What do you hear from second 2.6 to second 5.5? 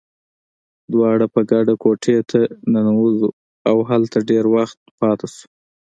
ننوزو، او هلته ډېر وخت پاتې شو.